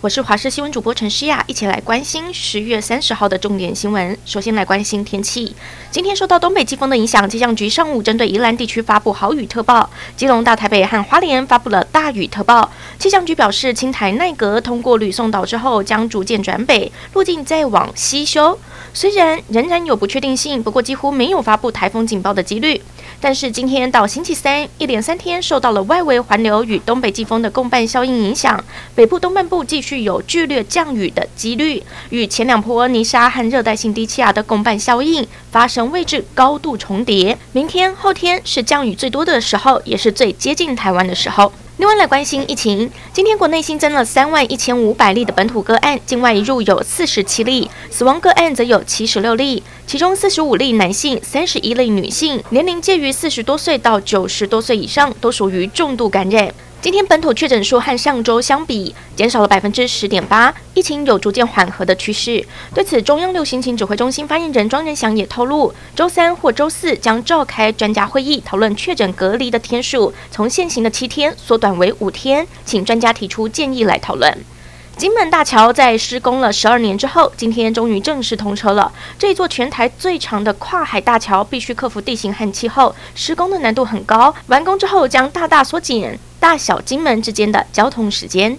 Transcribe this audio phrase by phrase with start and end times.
[0.00, 4.16] 我是华视新闻主播陈诗雅，一起来关心十月三十号的重点新闻。
[4.24, 5.52] 首先来关心天气，
[5.90, 12.70] 今天受到东北季风的影响，气象局上午针对宜兰地区发布豪雨特报，基隆、大台北和花莲发布了大雨特报。
[12.96, 18.56] 气象局表示，青台奈格通过吕宋岛之后，将逐渐转北，路径再往西修。
[18.94, 22.80] 虽然仍然有不确定性，不过几乎没有发布台风警报的几率。
[23.20, 28.62] 但是今天到星期三，一连三天受到了外围环流与东北季风的共伴效应影响，
[28.94, 37.36] 北部东半部继续有剧烈降雨的几率，与前两波泥沙和热带性低气压的共伴效应发生位置高度重叠。
[37.52, 41.52] 明天、后天是降雨最多的时候，也是最接近台湾的时候。
[41.78, 56.52] 另外来关心疫情，今天国内新增了三万一千五百例的本土个案，境外移入有四十七例，死亡个案则有七十六例，其中四十五例男性，三十一例女性，年龄介于四十多岁到九十多岁以上，都属于重度感染。
[56.80, 62.46] 今天本土确诊数和上周相比减少了百分之十点八，疫情有逐渐缓和的趋势。
[62.72, 74.38] 对此，中央流行情指挥中心发言人庄人祥也透露，周三或周四将召开专家会议，讨论确诊隔离的天数，从现行的七天缩短为五天，请专家提出建议来讨论。
[74.98, 78.92] 金门大桥在施工了十二年之后，今天终于正式通车了。
[79.16, 84.34] 这座全台最长的跨海大桥，必须克服地形和气候，施工的难度很高。
[84.48, 88.58] 完工之后，将大大缩减大小金门之间的交通时间。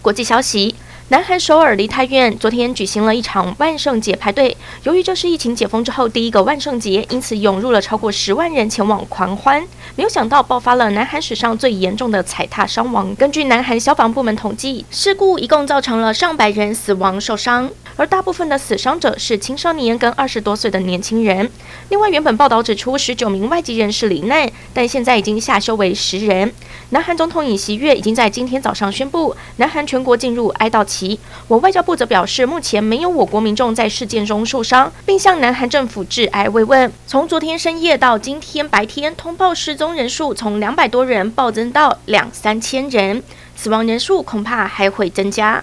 [0.00, 0.76] 国际消息。
[1.10, 4.56] 南韩首尔梨泰院昨天举行了一场万圣节派对。
[4.84, 9.60] 由于这是疫情解封之后第一个万圣节，因此涌入了超过十万人前往狂欢。
[9.96, 13.12] 没有想到爆发了南韩史上最严重的踩踏伤亡。
[13.16, 17.68] 根据南韩消防部门统计，事故一共造成了上百人死亡受伤，
[18.00, 21.50] 而大部分的死伤者是青少年跟二十多岁的年轻人。
[21.90, 26.50] 另外，原本报道指出十九名外籍人士罹难，但现在已经下修为十人。
[26.92, 31.20] 南韩总统尹锡悦已经在今天早上宣布，南韩全国进入哀悼期。
[31.46, 36.90] 我外交部则表示，目前没有我国民众在事件中受伤，并向南韩政府致哀慰问。
[37.06, 43.22] 从昨天深夜到今天白天，通报失踪人数从两百多人暴增到两三千人，
[43.54, 45.62] 死亡人数恐怕还会增加。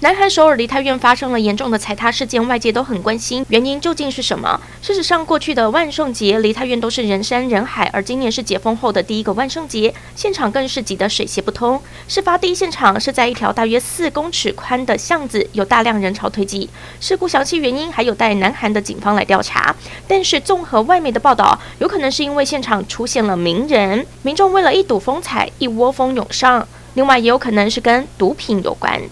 [0.00, 4.60] 南韩首尔梨泰院发生了严重的踩踏事件，外界都很关心原因究竟是什么。
[4.80, 11.82] 事实上，过去的万圣节梨泰院都是人山人海，而今年是解封后的第一个万圣节，现场更是挤得水泄不通。
[12.06, 16.70] 事发第一现场是在一条大约四公尺宽的巷子，有大量人潮推挤。
[17.00, 19.74] 事故详细原因还有待南韩的警方来调查。
[20.06, 26.68] 但是，综合外媒的报道，有可能是因为现场出现了名人，民众为了一睹风采，一窝蜂涌上。
[26.94, 29.02] 另外，也有可能是跟毒品有关。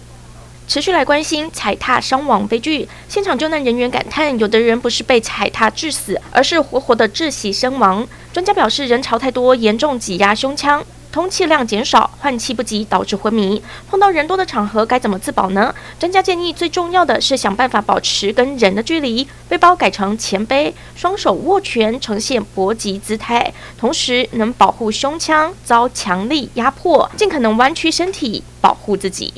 [0.69, 8.07] 持续来关心踩踏伤亡悲剧，现场救难人员感叹，有的人不是被踩踏致死，而是活活的窒息身亡。
[8.33, 13.63] 专家表示，人潮太多，严重挤压胸腔，通气量减少，换气不及，导致昏迷。
[13.89, 15.73] 碰到人多的场合该怎么自保呢？
[16.01, 29.33] 专家建议，最重要的是想办法保持跟人的距离，背包改成前背，双手握拳，呈现搏击姿态，同时能保护胸腔遭强力压迫，尽可能弯曲身体，保护自己。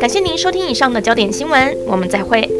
[0.00, 2.59] 感谢您收听以上的焦点新闻，我们再会。